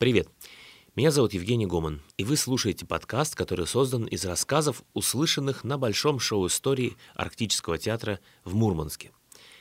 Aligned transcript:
Привет! 0.00 0.28
Меня 0.96 1.10
зовут 1.10 1.34
Евгений 1.34 1.66
Гоман, 1.66 2.00
и 2.16 2.24
вы 2.24 2.38
слушаете 2.38 2.86
подкаст, 2.86 3.34
который 3.34 3.66
создан 3.66 4.06
из 4.06 4.24
рассказов, 4.24 4.82
услышанных 4.94 5.62
на 5.62 5.76
большом 5.76 6.18
шоу 6.18 6.46
истории 6.46 6.96
Арктического 7.14 7.76
театра 7.76 8.18
в 8.42 8.54
Мурманске. 8.54 9.10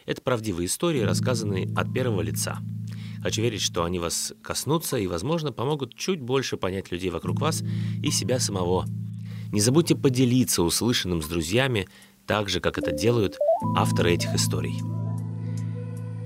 Это 0.06 0.22
правдивые 0.22 0.68
истории, 0.68 1.02
рассказанные 1.02 1.68
от 1.76 1.94
первого 1.94 2.22
лица. 2.22 2.60
Хочу 3.22 3.42
верить, 3.42 3.60
что 3.60 3.84
они 3.84 4.00
вас 4.00 4.32
коснутся 4.42 4.96
и, 4.96 5.08
возможно, 5.08 5.52
помогут 5.52 5.94
чуть 5.96 6.22
больше 6.22 6.56
понять 6.56 6.90
людей 6.90 7.10
вокруг 7.10 7.42
вас 7.42 7.62
и 8.02 8.10
себя 8.10 8.40
самого. 8.40 8.86
Не 9.52 9.60
забудьте 9.60 9.94
поделиться 9.94 10.64
услышанным 10.64 11.22
с 11.22 11.28
друзьями, 11.28 11.90
так 12.26 12.48
же, 12.48 12.62
как 12.62 12.78
это 12.78 12.94
делают 12.94 13.38
авторы 13.76 14.14
этих 14.14 14.34
историй. 14.34 14.80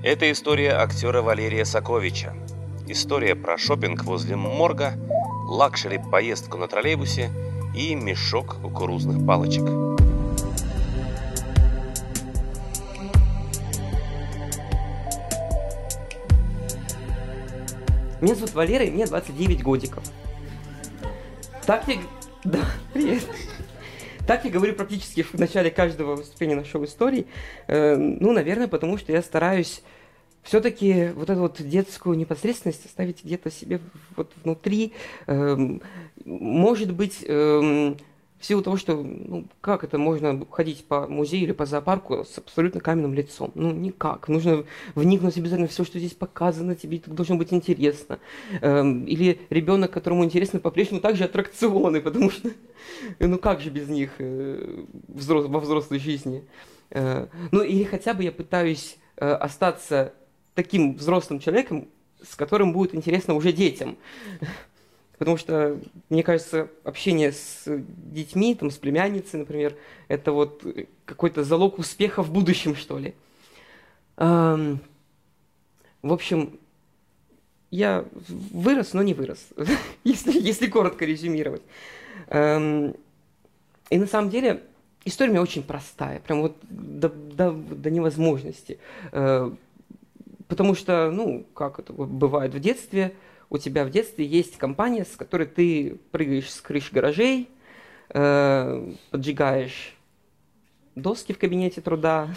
Это 0.04 0.30
история 0.30 0.74
актера 0.74 1.20
Валерия 1.20 1.64
Саковича. 1.64 2.43
История 2.86 3.34
про 3.34 3.56
шопинг 3.56 4.04
возле 4.04 4.36
морга, 4.36 4.92
luxury 5.46 5.98
поездку 6.12 6.58
на 6.58 6.68
троллейбусе 6.68 7.30
и 7.74 7.94
мешок 7.94 8.56
кукурузных 8.60 9.26
палочек. 9.26 9.62
Меня 18.20 18.34
зовут 18.34 18.52
Валера, 18.52 18.84
и 18.84 18.90
мне 18.90 19.06
29 19.06 19.62
годиков. 19.62 20.04
Так 21.64 21.88
я... 21.88 21.96
Да, 22.44 22.66
привет. 22.92 23.24
Так 24.26 24.44
я 24.44 24.50
говорю 24.50 24.74
практически 24.74 25.22
в 25.22 25.32
начале 25.34 25.70
каждого 25.70 26.16
выступления 26.16 26.56
нашего 26.56 26.84
истории. 26.84 27.26
Э, 27.66 27.96
ну, 27.96 28.32
наверное, 28.32 28.68
потому 28.68 28.98
что 28.98 29.12
я 29.12 29.22
стараюсь 29.22 29.82
все-таки 30.44 31.10
вот 31.14 31.30
эту 31.30 31.40
вот 31.40 31.60
детскую 31.60 32.16
непосредственность 32.16 32.86
оставить 32.86 33.24
где-то 33.24 33.50
себе 33.50 33.80
вот 34.14 34.30
внутри. 34.44 34.92
Эм, 35.26 35.82
может 36.24 36.92
быть, 36.92 37.24
эм, 37.26 37.96
в 38.38 38.46
силу 38.46 38.60
того, 38.60 38.76
что 38.76 38.94
ну, 38.94 39.46
как 39.62 39.84
это 39.84 39.96
можно 39.96 40.46
ходить 40.50 40.84
по 40.84 41.06
музею 41.08 41.44
или 41.44 41.52
по 41.52 41.64
зоопарку 41.64 42.24
с 42.24 42.36
абсолютно 42.36 42.80
каменным 42.80 43.14
лицом? 43.14 43.52
Ну, 43.54 43.72
никак. 43.72 44.28
Нужно 44.28 44.64
вникнуть 44.94 45.38
обязательно 45.38 45.66
все, 45.66 45.82
что 45.82 45.98
здесь 45.98 46.12
показано, 46.12 46.76
тебе 46.76 46.98
это 46.98 47.10
должно 47.10 47.36
быть 47.36 47.54
интересно. 47.54 48.18
Эм, 48.60 49.06
или 49.06 49.40
ребенок, 49.48 49.92
которому 49.92 50.24
интересно 50.24 50.60
по-прежнему 50.60 51.00
также 51.00 51.24
аттракционы, 51.24 52.02
потому 52.02 52.30
что 52.30 52.50
ну 53.18 53.38
как 53.38 53.62
же 53.62 53.70
без 53.70 53.88
них 53.88 54.10
э, 54.18 54.84
взрос, 55.08 55.46
во 55.46 55.58
взрослой 55.58 55.98
жизни? 55.98 56.44
Э, 56.90 57.28
ну, 57.50 57.62
или 57.62 57.84
хотя 57.84 58.12
бы 58.12 58.24
я 58.24 58.30
пытаюсь 58.30 58.98
э, 59.16 59.26
остаться 59.26 60.12
таким 60.54 60.94
взрослым 60.94 61.40
человеком, 61.40 61.88
с 62.22 62.36
которым 62.36 62.72
будет 62.72 62.94
интересно 62.94 63.34
уже 63.34 63.52
детям. 63.52 63.96
Потому 65.18 65.36
что, 65.36 65.80
мне 66.08 66.22
кажется, 66.22 66.68
общение 66.82 67.32
с 67.32 67.64
детьми, 67.66 68.54
там, 68.54 68.70
с 68.70 68.76
племянницей, 68.76 69.38
например, 69.38 69.76
это 70.08 70.32
вот 70.32 70.64
какой-то 71.04 71.44
залог 71.44 71.78
успеха 71.78 72.22
в 72.22 72.32
будущем, 72.32 72.74
что 72.74 72.98
ли. 72.98 73.14
В 74.16 74.78
общем, 76.02 76.58
я 77.70 78.04
вырос, 78.28 78.92
но 78.92 79.02
не 79.02 79.14
вырос, 79.14 79.48
если, 80.04 80.38
если 80.38 80.66
коротко 80.66 81.04
резюмировать. 81.04 81.62
И 82.28 82.32
на 83.98 84.06
самом 84.06 84.30
деле 84.30 84.62
история 85.04 85.30
у 85.30 85.32
меня 85.34 85.42
очень 85.42 85.62
простая, 85.62 86.20
прям 86.20 86.42
вот 86.42 86.56
до, 86.62 87.08
до, 87.08 87.52
до 87.52 87.90
невозможности. 87.90 88.78
Потому 90.48 90.74
что, 90.74 91.10
ну, 91.10 91.46
как 91.54 91.78
это 91.78 91.92
бывает 91.92 92.54
в 92.54 92.60
детстве, 92.60 93.14
у 93.50 93.58
тебя 93.58 93.84
в 93.84 93.90
детстве 93.90 94.24
есть 94.26 94.56
компания, 94.56 95.04
с 95.04 95.16
которой 95.16 95.46
ты 95.46 95.98
прыгаешь 96.10 96.50
с 96.50 96.60
крыш 96.60 96.90
гаражей, 96.92 97.48
э, 98.10 98.92
поджигаешь 99.10 99.94
доски 100.94 101.32
в 101.32 101.38
кабинете 101.38 101.80
труда, 101.80 102.28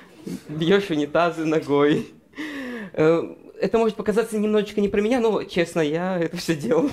бьешь 0.48 0.90
унитазы 0.90 1.44
ногой. 1.44 2.08
Э, 2.92 3.22
это 3.60 3.78
может 3.78 3.96
показаться 3.96 4.38
немножечко 4.38 4.80
не 4.80 4.88
про 4.88 5.00
меня, 5.00 5.20
но, 5.20 5.44
честно, 5.44 5.80
я 5.80 6.18
это 6.18 6.36
все 6.36 6.56
делал. 6.56 6.90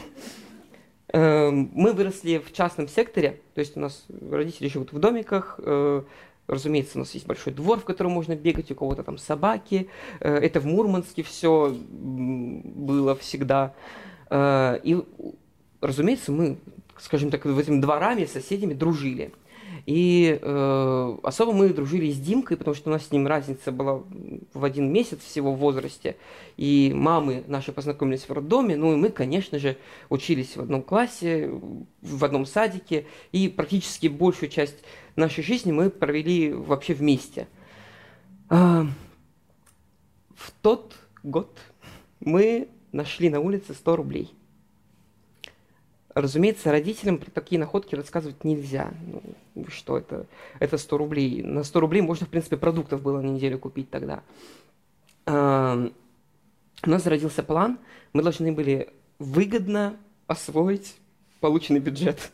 Э, 1.09 1.49
мы 1.49 1.93
выросли 1.93 2.39
в 2.39 2.51
частном 2.53 2.87
секторе, 2.87 3.41
то 3.53 3.59
есть 3.59 3.77
у 3.77 3.79
нас 3.79 4.05
родители 4.31 4.67
живут 4.67 4.91
в 4.91 4.99
домиках, 4.99 5.59
э, 5.59 6.03
Разумеется, 6.47 6.97
у 6.97 6.99
нас 6.99 7.13
есть 7.13 7.27
большой 7.27 7.51
двор, 7.53 7.79
в 7.79 7.83
котором 7.83 8.13
можно 8.13 8.35
бегать, 8.35 8.71
у 8.71 8.75
кого-то 8.75 9.03
там 9.03 9.17
собаки. 9.17 9.89
Э, 10.21 10.35
это 10.35 10.61
в 10.61 10.65
Мурманске 10.65 11.21
все 11.21 11.75
было 11.89 13.15
всегда. 13.15 13.73
Э, 14.29 14.79
и, 14.81 14.97
разумеется, 15.81 16.31
мы, 16.31 16.57
скажем 16.99 17.31
так, 17.31 17.45
этими 17.45 17.81
дворами 17.81 18.23
с 18.23 18.31
соседями 18.31 18.73
дружили. 18.73 19.33
И 19.87 20.37
э, 20.41 21.17
особо 21.23 21.53
мы 21.53 21.69
дружили 21.69 22.11
с 22.11 22.19
Димкой, 22.19 22.57
потому 22.57 22.75
что 22.75 22.89
у 22.89 22.93
нас 22.93 23.07
с 23.07 23.11
ним 23.13 23.25
разница 23.25 23.71
была 23.71 24.03
в 24.53 24.65
один 24.65 24.91
месяц 24.91 25.19
всего 25.23 25.53
в 25.53 25.59
возрасте. 25.59 26.17
И 26.57 26.91
мамы 26.93 27.45
наши 27.47 27.71
познакомились 27.71 28.27
в 28.27 28.33
роддоме. 28.33 28.75
Ну 28.75 28.91
и 28.91 28.97
мы, 28.97 29.07
конечно 29.07 29.59
же, 29.59 29.77
учились 30.09 30.57
в 30.57 30.61
одном 30.61 30.83
классе, 30.83 31.49
в 32.01 32.25
одном 32.25 32.45
садике. 32.45 33.05
И 33.31 33.47
практически 33.47 34.07
большую 34.07 34.49
часть 34.49 34.75
нашей 35.15 35.41
жизни 35.41 35.71
мы 35.71 35.89
провели 35.89 36.51
вообще 36.51 36.93
вместе. 36.93 37.47
А, 38.49 38.85
в 40.35 40.51
тот 40.61 40.95
год 41.23 41.57
мы 42.19 42.67
нашли 42.91 43.29
на 43.29 43.39
улице 43.39 43.73
100 43.73 43.95
рублей. 43.95 44.33
Разумеется, 46.17 46.71
родителям 46.71 47.19
про 47.19 47.29
такие 47.29 47.59
находки 47.59 47.93
рассказывать 47.93 48.43
нельзя. 48.43 48.91
Ну, 49.53 49.65
что 49.67 49.99
это? 49.99 50.25
Это 50.57 50.79
100 50.79 50.97
рублей. 50.97 51.43
На 51.43 51.63
100 51.63 51.79
рублей 51.79 52.01
можно, 52.01 52.25
в 52.25 52.29
принципе, 52.29 52.57
продуктов 52.57 53.03
было 53.03 53.21
на 53.21 53.27
неделю 53.27 53.59
купить 53.59 53.91
тогда. 53.91 54.23
А, 55.27 55.91
у 56.83 56.89
нас 56.89 57.05
родился 57.05 57.43
план. 57.43 57.77
Мы 58.13 58.23
должны 58.23 58.51
были 58.51 58.89
выгодно 59.19 59.95
освоить 60.25 60.95
полученный 61.39 61.81
бюджет 61.81 62.31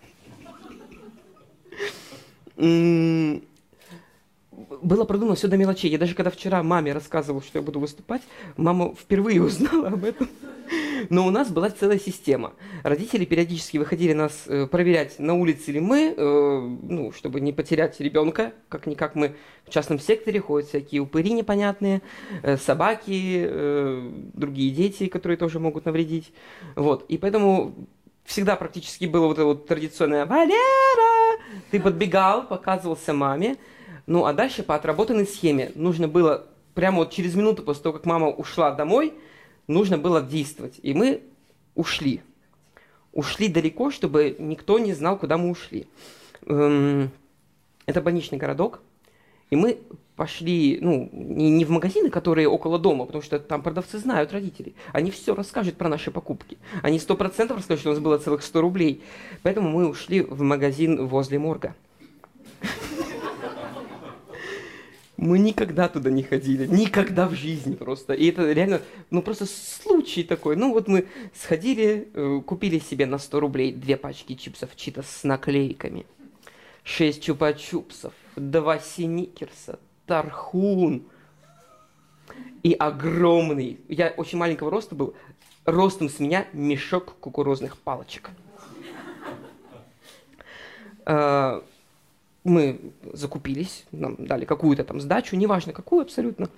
было 4.82 5.06
продумано 5.06 5.36
все 5.36 5.48
до 5.48 5.58
мелочей. 5.58 5.90
Я 5.90 5.98
даже 5.98 6.14
когда 6.14 6.30
вчера 6.30 6.62
маме 6.62 6.94
рассказывал, 6.94 7.42
что 7.42 7.60
я 7.60 7.64
буду 7.64 7.80
выступать, 7.80 8.22
мама 8.58 8.94
впервые 8.96 9.42
узнала 9.44 9.88
об 9.90 10.04
этом. 10.04 10.30
Но 11.10 11.28
у 11.28 11.30
нас 11.30 11.50
была 11.50 11.70
целая 11.70 12.00
система. 12.00 12.54
Родители 12.84 13.26
периодически 13.26 13.78
выходили 13.78 14.14
нас 14.14 14.44
э, 14.48 14.68
проверять, 14.68 15.20
на 15.20 15.34
улице 15.34 15.72
ли 15.72 15.80
мы, 15.80 16.14
э, 16.16 16.60
ну, 16.82 17.12
чтобы 17.12 17.42
не 17.42 17.54
потерять 17.54 18.00
ребенка. 18.00 18.54
Как-никак 18.70 19.16
мы 19.16 19.36
в 19.66 19.70
частном 19.70 20.00
секторе 20.00 20.40
ходят 20.40 20.70
всякие 20.70 21.02
упыри 21.02 21.32
непонятные, 21.34 22.02
э, 22.42 22.58
собаки, 22.58 23.50
другие 24.34 24.72
дети, 24.72 25.08
которые 25.08 25.38
тоже 25.38 25.60
могут 25.60 25.86
навредить. 25.86 26.34
Вот. 26.76 27.06
И 27.10 27.18
поэтому 27.18 27.74
всегда 28.24 28.56
практически 28.56 29.06
было 29.06 29.28
вот 29.28 29.34
это 29.34 29.46
вот 29.46 29.68
традиционное 29.68 30.26
«Валера!» 30.26 31.40
Ты 31.72 31.80
подбегал, 31.80 32.48
показывался 32.48 33.14
маме. 33.14 33.58
Ну, 34.06 34.26
а 34.26 34.34
дальше 34.34 34.64
по 34.64 34.76
отработанной 34.76 35.26
схеме 35.26 35.72
нужно 35.76 36.08
было 36.08 36.48
прямо 36.74 37.00
вот 37.00 37.12
через 37.12 37.36
минуту 37.36 37.64
после 37.64 37.84
того, 37.84 37.94
как 37.94 38.06
мама 38.06 38.30
ушла 38.30 38.72
домой, 38.72 39.14
нужно 39.68 39.98
было 39.98 40.22
действовать. 40.22 40.80
И 40.82 40.94
мы 40.94 41.22
ушли. 41.76 42.22
Ушли 43.12 43.48
далеко, 43.48 43.92
чтобы 43.92 44.36
никто 44.40 44.80
не 44.80 44.94
знал, 44.94 45.18
куда 45.18 45.38
мы 45.38 45.50
ушли. 45.50 45.88
Эм, 46.46 47.12
это 47.86 48.02
больничный 48.02 48.38
городок. 48.38 48.82
И 49.50 49.56
мы 49.56 49.78
пошли, 50.16 50.80
ну, 50.82 51.10
не, 51.12 51.64
в 51.66 51.70
магазины, 51.70 52.10
которые 52.10 52.48
около 52.48 52.80
дома, 52.80 53.06
потому 53.06 53.22
что 53.22 53.40
там 53.40 53.62
продавцы 53.62 53.98
знают 53.98 54.32
родителей. 54.32 54.76
Они 54.92 55.12
все 55.12 55.36
расскажут 55.36 55.76
про 55.76 55.90
наши 55.90 56.12
покупки. 56.12 56.58
Они 56.82 57.00
сто 57.00 57.16
процентов 57.16 57.58
расскажут, 57.58 57.82
что 57.82 57.90
у 57.92 57.94
нас 57.94 58.02
было 58.02 58.18
целых 58.18 58.44
100 58.44 58.62
рублей. 58.62 59.04
Поэтому 59.44 59.70
мы 59.70 59.88
ушли 59.88 60.22
в 60.22 60.42
магазин 60.42 61.08
возле 61.08 61.40
морга. 61.40 61.76
Мы 65.24 65.40
никогда 65.40 65.88
туда 65.88 66.12
не 66.12 66.22
ходили, 66.22 66.68
никогда 66.68 67.30
в 67.30 67.34
жизни 67.34 67.76
просто. 67.76 68.12
И 68.12 68.28
это 68.28 68.52
реально, 68.52 68.82
ну 69.10 69.22
просто 69.22 69.46
случай 69.46 70.22
такой. 70.22 70.58
Ну 70.58 70.74
вот 70.74 70.90
мы 70.90 71.08
сходили, 71.34 72.10
э, 72.14 72.42
купили 72.46 72.78
себе 72.78 73.06
на 73.06 73.18
100 73.18 73.40
рублей 73.40 73.72
две 73.72 73.96
пачки 73.96 74.36
чипсов 74.36 74.76
чита 74.76 75.02
с 75.02 75.24
наклейками, 75.24 76.06
шесть 76.84 77.26
чупа-чупсов, 77.26 78.12
два 78.36 78.80
синикерса, 78.80 79.80
тархун. 80.08 81.04
И 82.64 82.74
огромный, 82.74 83.80
я 83.88 84.14
очень 84.18 84.38
маленького 84.38 84.72
роста 84.72 84.94
был, 84.94 85.16
ростом 85.64 86.10
с 86.10 86.20
меня 86.20 86.48
мешок 86.52 87.16
кукурузных 87.22 87.78
палочек. 87.78 88.30
А, 91.06 91.64
мы 92.44 92.80
закупились, 93.14 93.86
нам 93.92 94.16
дали 94.26 94.46
какую-то 94.46 94.84
там 94.84 95.00
сдачу, 95.00 95.36
неважно 95.36 95.74
какую 95.74 96.04
абсолютно. 96.04 96.50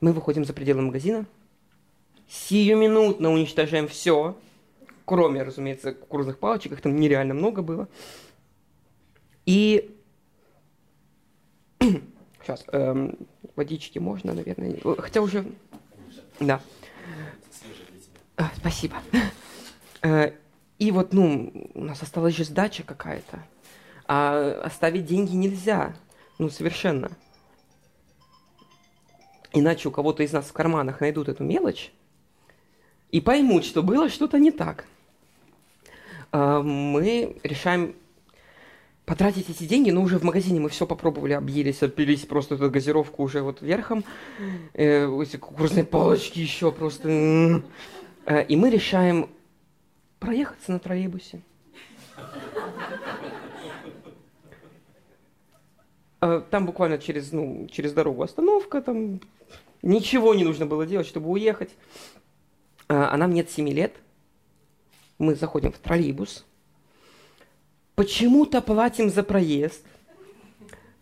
Мы 0.00 0.12
выходим 0.12 0.44
за 0.44 0.52
пределы 0.52 0.82
магазина, 0.82 1.26
сиюминутно 2.28 3.32
уничтожаем 3.32 3.88
все, 3.88 4.36
кроме, 5.04 5.42
разумеется, 5.42 5.92
кукурузных 5.92 6.38
палочек, 6.38 6.72
их 6.72 6.80
там 6.80 6.94
нереально 6.96 7.34
много 7.34 7.62
было. 7.62 7.88
И 9.44 9.96
сейчас 11.80 12.64
эм, 12.68 13.16
водички 13.56 13.98
можно, 13.98 14.34
наверное, 14.34 14.78
хотя 14.98 15.20
уже, 15.20 15.44
да. 16.38 16.60
А, 18.36 18.50
спасибо. 18.56 18.96
Э, 20.00 20.30
и 20.78 20.92
вот, 20.92 21.12
ну, 21.12 21.70
у 21.74 21.82
нас 21.82 22.00
осталась 22.04 22.36
же 22.36 22.44
сдача 22.44 22.84
какая-то, 22.84 23.42
а 24.08 24.62
оставить 24.64 25.04
деньги 25.04 25.36
нельзя, 25.36 25.94
ну, 26.38 26.48
совершенно. 26.48 27.10
Иначе 29.52 29.88
у 29.88 29.92
кого-то 29.92 30.22
из 30.22 30.32
нас 30.32 30.46
в 30.46 30.52
карманах 30.52 31.00
найдут 31.00 31.28
эту 31.28 31.44
мелочь 31.44 31.92
и 33.10 33.20
поймут, 33.20 33.64
что 33.64 33.82
было 33.82 34.08
что-то 34.08 34.38
не 34.38 34.50
так. 34.50 34.86
А, 36.32 36.62
мы 36.62 37.36
решаем 37.42 37.94
потратить 39.04 39.48
эти 39.48 39.64
деньги, 39.64 39.90
но 39.90 40.02
уже 40.02 40.18
в 40.18 40.22
магазине 40.22 40.60
мы 40.60 40.68
все 40.68 40.86
попробовали, 40.86 41.32
объелись, 41.32 41.82
опились 41.82 42.26
просто 42.26 42.56
эту 42.56 42.70
газировку 42.70 43.22
уже 43.22 43.40
вот 43.40 43.62
верхом, 43.62 44.04
э, 44.74 45.06
эти 45.22 45.36
кукурузные 45.36 45.84
палочки 45.84 46.38
еще 46.38 46.72
просто. 46.72 47.62
Э, 48.26 48.44
и 48.44 48.56
мы 48.56 48.68
решаем 48.68 49.30
проехаться 50.18 50.72
на 50.72 50.78
троллейбусе. 50.78 51.40
Э, 56.20 56.42
там 56.50 56.66
буквально 56.66 56.98
через, 56.98 57.32
ну, 57.32 57.68
через 57.70 57.92
дорогу 57.92 58.22
остановка, 58.22 58.82
там 58.82 59.20
ничего 59.82 60.34
не 60.34 60.44
нужно 60.44 60.66
было 60.66 60.86
делать, 60.86 61.06
чтобы 61.06 61.30
уехать. 61.30 61.70
А 62.88 63.16
нам 63.16 63.34
нет 63.34 63.50
7 63.50 63.68
лет. 63.68 63.94
Мы 65.18 65.34
заходим 65.34 65.72
в 65.72 65.78
троллейбус. 65.78 66.46
Почему-то 67.94 68.62
платим 68.62 69.10
за 69.10 69.22
проезд. 69.22 69.84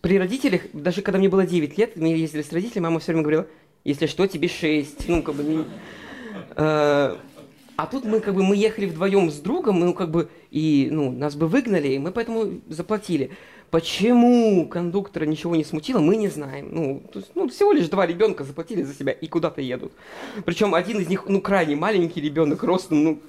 При 0.00 0.18
родителях, 0.18 0.62
даже 0.72 1.02
когда 1.02 1.18
мне 1.18 1.28
было 1.28 1.46
9 1.46 1.78
лет, 1.78 1.96
мы 1.96 2.08
ездили 2.08 2.42
с 2.42 2.52
родителями, 2.52 2.84
мама 2.84 3.00
все 3.00 3.12
время 3.12 3.22
говорила, 3.22 3.46
если 3.84 4.06
что, 4.06 4.26
тебе 4.26 4.48
6. 4.48 5.08
Ну, 5.08 5.22
как 5.22 5.34
бы... 5.34 5.44
Не... 5.44 5.64
Э, 6.56 7.16
а 7.76 7.86
тут 7.86 8.04
мы 8.04 8.20
как 8.20 8.34
бы 8.34 8.42
мы 8.42 8.56
ехали 8.56 8.86
вдвоем 8.86 9.30
с 9.30 9.38
другом, 9.38 9.80
ну 9.80 9.92
как 9.92 10.10
бы 10.10 10.30
и 10.50 10.88
ну 10.90 11.12
нас 11.12 11.34
бы 11.34 11.46
выгнали, 11.46 11.88
и 11.88 11.98
мы 11.98 12.10
поэтому 12.10 12.60
заплатили. 12.68 13.30
Почему 13.70 14.68
кондуктора 14.68 15.24
ничего 15.24 15.56
не 15.56 15.64
смутило, 15.64 15.98
мы 15.98 16.16
не 16.16 16.28
знаем. 16.28 16.68
Ну, 16.70 17.02
то 17.12 17.18
есть, 17.18 17.32
ну, 17.34 17.48
всего 17.48 17.72
лишь 17.72 17.88
два 17.88 18.06
ребенка 18.06 18.44
заплатили 18.44 18.82
за 18.82 18.94
себя 18.94 19.12
и 19.12 19.26
куда-то 19.26 19.60
едут. 19.60 19.92
Причем 20.44 20.74
один 20.74 21.00
из 21.00 21.08
них, 21.08 21.24
ну, 21.26 21.40
крайне 21.40 21.74
маленький 21.74 22.20
ребенок, 22.20 22.62
ростом, 22.62 23.02
ну, 23.02 23.20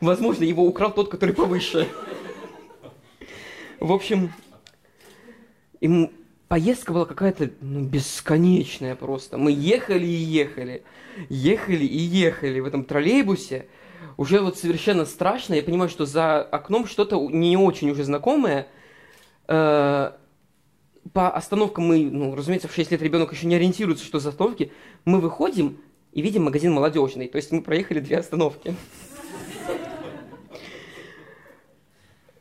возможно, 0.00 0.44
его 0.44 0.64
украл 0.64 0.92
тот, 0.92 1.08
который 1.10 1.34
повыше. 1.34 1.88
В 3.80 3.92
общем, 3.92 4.32
им 5.80 6.12
поездка 6.46 6.92
была 6.92 7.04
какая-то 7.04 7.50
ну, 7.60 7.80
бесконечная 7.80 8.94
просто. 8.94 9.38
Мы 9.38 9.50
ехали 9.50 10.06
и 10.06 10.08
ехали, 10.08 10.84
ехали 11.28 11.84
и 11.84 11.98
ехали 11.98 12.60
в 12.60 12.66
этом 12.66 12.84
троллейбусе. 12.84 13.66
Уже 14.16 14.40
вот 14.40 14.56
совершенно 14.56 15.04
страшно. 15.04 15.54
Я 15.54 15.62
понимаю, 15.62 15.90
что 15.90 16.06
за 16.06 16.42
окном 16.42 16.86
что-то 16.86 17.20
не 17.28 17.56
очень 17.56 17.90
уже 17.90 18.04
знакомое– 18.04 18.68
по 19.48 21.30
остановкам 21.30 21.86
мы, 21.86 22.04
ну, 22.04 22.34
разумеется, 22.34 22.68
в 22.68 22.74
6 22.74 22.90
лет 22.92 23.02
ребенок 23.02 23.32
еще 23.32 23.46
не 23.46 23.56
ориентируется, 23.56 24.04
что 24.04 24.20
за 24.20 24.28
остановки. 24.28 24.70
Мы 25.04 25.20
выходим 25.20 25.78
и 26.12 26.20
видим 26.20 26.44
магазин 26.44 26.72
молодежный. 26.72 27.28
То 27.28 27.36
есть 27.36 27.50
мы 27.50 27.62
проехали 27.62 28.00
две 28.00 28.18
остановки. 28.18 28.74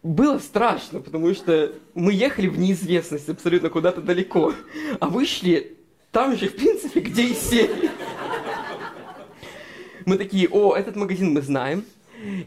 Было 0.03 0.39
страшно, 0.39 1.01
потому 1.01 1.33
что 1.33 1.73
мы 1.93 2.13
ехали 2.13 2.47
в 2.47 2.57
неизвестность 2.57 3.27
абсолютно 3.29 3.69
куда-то 3.69 4.01
далеко, 4.01 4.53
а 4.99 5.07
вышли 5.07 5.77
там 6.11 6.37
же, 6.37 6.47
в 6.47 6.55
принципе, 6.55 7.01
где 7.01 7.23
и 7.23 7.33
сели. 7.33 7.89
Мы 10.05 10.17
такие, 10.17 10.47
о, 10.49 10.75
этот 10.75 10.95
магазин 10.95 11.33
мы 11.33 11.41
знаем. 11.41 11.83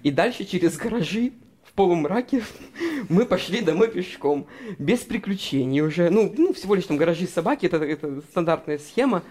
И 0.03 0.11
дальше 0.11 0.45
через 0.45 0.77
гаражи 0.77 1.33
полумраке 1.81 2.43
мы 3.09 3.25
пошли 3.25 3.63
домой 3.63 3.91
пешком, 3.91 4.47
без 4.79 4.99
приключений 4.99 5.81
уже. 5.81 6.11
Ну, 6.11 6.31
ну 6.37 6.53
всего 6.53 6.75
лишь 6.75 6.85
там 6.85 6.99
гаражи 6.99 7.27
собаки, 7.27 7.65
это, 7.65 7.79
это 7.79 8.21
стандартная 8.21 8.77
схема. 8.77 9.23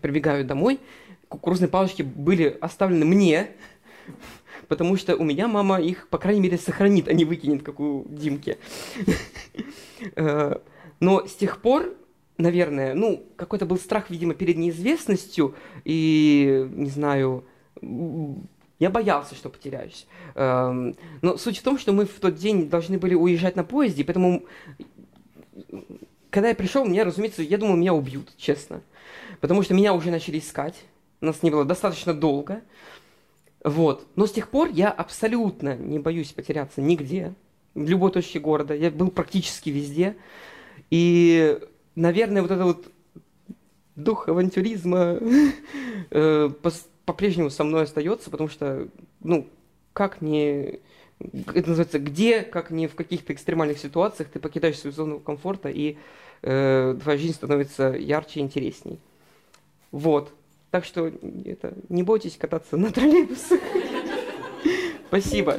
Прибегаю 0.00 0.44
домой, 0.44 0.78
кукурузные 1.28 1.68
палочки 1.68 2.02
были 2.02 2.56
оставлены 2.60 3.04
мне, 3.04 3.50
потому 4.68 4.96
что 4.96 5.16
у 5.16 5.24
меня 5.24 5.48
мама 5.48 5.80
их, 5.80 6.06
по 6.06 6.18
крайней 6.18 6.42
мере, 6.42 6.58
сохранит, 6.58 7.08
а 7.08 7.12
не 7.12 7.24
выкинет, 7.24 7.64
как 7.64 7.80
у 7.80 8.06
Димки. 8.08 8.56
Э, 10.14 10.54
но 11.00 11.26
с 11.26 11.34
тех 11.34 11.60
пор, 11.60 11.92
наверное, 12.36 12.94
ну, 12.94 13.26
какой-то 13.34 13.66
был 13.66 13.78
страх, 13.78 14.10
видимо, 14.10 14.32
перед 14.32 14.56
неизвестностью, 14.56 15.56
и, 15.84 16.68
не 16.70 16.88
знаю, 16.88 17.44
я 18.78 18.90
боялся, 18.90 19.34
что 19.34 19.48
потеряюсь. 19.48 20.06
Эм, 20.34 20.96
но 21.22 21.36
суть 21.36 21.58
в 21.58 21.62
том, 21.62 21.78
что 21.78 21.92
мы 21.92 22.04
в 22.06 22.20
тот 22.20 22.36
день 22.36 22.68
должны 22.68 22.98
были 22.98 23.14
уезжать 23.14 23.56
на 23.56 23.64
поезде, 23.64 24.04
поэтому, 24.04 24.44
когда 26.30 26.48
я 26.48 26.54
пришел, 26.54 26.84
меня, 26.84 27.04
разумеется, 27.04 27.42
я 27.42 27.58
думал, 27.58 27.76
меня 27.76 27.94
убьют, 27.94 28.32
честно. 28.36 28.82
Потому 29.40 29.62
что 29.62 29.74
меня 29.74 29.94
уже 29.94 30.10
начали 30.10 30.38
искать. 30.38 30.74
Нас 31.20 31.42
не 31.42 31.50
было 31.50 31.64
достаточно 31.64 32.14
долго. 32.14 32.62
Вот. 33.64 34.06
Но 34.14 34.26
с 34.26 34.32
тех 34.32 34.48
пор 34.48 34.68
я 34.68 34.90
абсолютно 34.90 35.76
не 35.76 35.98
боюсь 35.98 36.32
потеряться 36.32 36.80
нигде, 36.80 37.34
в 37.74 37.88
любой 37.88 38.12
точке 38.12 38.38
города. 38.38 38.74
Я 38.74 38.90
был 38.90 39.10
практически 39.10 39.70
везде. 39.70 40.16
И, 40.90 41.58
наверное, 41.94 42.42
вот 42.42 42.50
это 42.50 42.64
вот 42.64 42.86
дух 43.96 44.28
авантюризма 44.28 45.18
э, 46.10 46.50
по-прежнему 47.08 47.48
со 47.48 47.64
мной 47.64 47.84
остается, 47.84 48.28
потому 48.28 48.50
что, 48.50 48.86
ну, 49.24 49.48
как 49.94 50.20
не... 50.20 50.78
Это 51.18 51.70
называется, 51.70 51.98
где, 51.98 52.42
как 52.42 52.70
не 52.70 52.86
в 52.86 52.94
каких-то 52.94 53.32
экстремальных 53.32 53.78
ситуациях 53.78 54.28
ты 54.28 54.38
покидаешь 54.38 54.78
свою 54.78 54.92
зону 54.94 55.18
комфорта, 55.18 55.70
и 55.70 55.96
э, 56.42 56.98
твоя 57.02 57.18
жизнь 57.18 57.32
становится 57.32 57.92
ярче 57.92 58.40
и 58.40 58.42
интересней. 58.42 58.98
Вот. 59.90 60.34
Так 60.70 60.84
что 60.84 61.10
это, 61.46 61.72
не 61.88 62.02
бойтесь 62.02 62.36
кататься 62.36 62.76
на 62.76 62.92
троллейбусах. 62.92 63.58
Спасибо. 65.08 65.56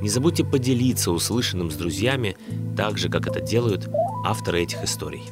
Не 0.00 0.08
забудьте 0.08 0.44
поделиться 0.44 1.10
услышанным 1.10 1.72
с 1.72 1.74
друзьями, 1.74 2.36
так 2.76 2.96
же, 2.96 3.08
как 3.08 3.26
это 3.26 3.40
делают 3.40 3.90
авторы 4.24 4.62
этих 4.62 4.84
историй. 4.84 5.24